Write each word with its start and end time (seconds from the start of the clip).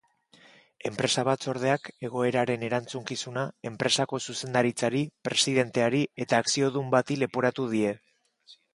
Enpresa 0.89 1.23
batzordeak 1.27 1.91
egoeraren 2.09 2.65
erantzukizuna 2.69 3.45
enpresako 3.73 4.23
zuzendaritzari, 4.27 5.05
presidenteari 5.31 6.03
eta 6.27 6.45
akziodun 6.47 6.95
bati 6.99 7.23
leporatu 7.25 7.73
die. 7.79 7.97